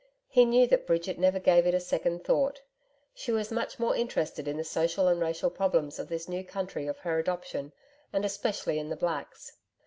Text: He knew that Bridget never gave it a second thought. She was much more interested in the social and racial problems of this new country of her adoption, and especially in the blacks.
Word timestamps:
He 0.27 0.45
knew 0.45 0.65
that 0.65 0.87
Bridget 0.87 1.19
never 1.19 1.37
gave 1.39 1.67
it 1.67 1.75
a 1.75 1.79
second 1.79 2.23
thought. 2.23 2.59
She 3.13 3.31
was 3.31 3.51
much 3.51 3.77
more 3.77 3.95
interested 3.95 4.47
in 4.47 4.57
the 4.57 4.63
social 4.63 5.07
and 5.07 5.21
racial 5.21 5.51
problems 5.51 5.99
of 5.99 6.09
this 6.09 6.27
new 6.27 6.43
country 6.43 6.87
of 6.87 6.97
her 6.97 7.19
adoption, 7.19 7.71
and 8.11 8.25
especially 8.25 8.79
in 8.79 8.89
the 8.89 8.95
blacks. 8.95 9.59